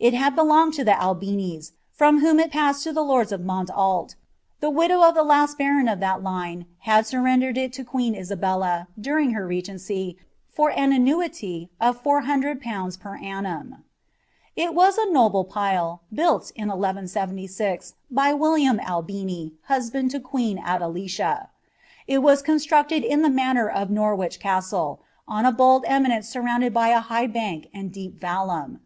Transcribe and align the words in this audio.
Ii 0.00 0.12
had 0.12 0.34
beloopd 0.34 0.72
to 0.76 0.84
the 0.84 0.94
Albinis, 0.94 1.72
froon 1.94 2.18
vFhom 2.22 2.40
it 2.40 2.50
paaaed 2.50 2.82
to 2.82 2.92
[he 2.92 2.98
lords 2.98 3.30
of 3.30 3.42
Slonlali; 3.42 4.14
the 4.60 4.70
wido* 4.70 5.06
of 5.06 5.14
the 5.14 5.22
last 5.22 5.58
baron 5.58 5.86
of 5.86 6.00
that 6.00 6.22
line 6.22 6.64
had 6.78 7.04
surrendered 7.06 7.58
it 7.58 7.74
to 7.74 7.84
queen 7.84 8.14
IsaboQa, 8.14 8.86
dunaf 8.98 9.34
her 9.34 9.46
regency, 9.46 10.16
for 10.50 10.70
an 10.70 10.94
annuity 10.94 11.68
of 11.78 12.00
4001. 12.00 12.58
per 12.92 13.16
annum 13.18 13.84
It 14.56 14.72
was 14.74 14.96
a 14.96 15.12
noble 15.12 15.44
pile, 15.44 16.00
built, 16.10 16.52
in 16.56 16.70
1 16.70 16.98
ITS, 17.06 17.92
by 18.10 18.32
Wdliam 18.32 18.82
Albini, 18.82 19.52
husband 19.64 20.10
te 20.10 20.20
queen 20.20 20.56
Adelicio. 20.56 21.48
It 22.06 22.22
was 22.22 22.40
constructed 22.40 23.04
in 23.04 23.20
the 23.20 23.28
manner 23.28 23.68
of 23.68 23.90
Norwidi 23.90 24.38
Ctrtlr, 24.38 25.00
on 25.28 25.44
a 25.44 25.52
bold 25.52 25.84
eminence 25.86 26.30
surrounded 26.30 26.72
by 26.72 26.88
a 26.88 27.00
high 27.00 27.26
bank 27.26 27.66
and 27.74 27.92
deep 27.92 28.18
valluBi. 28.18 28.78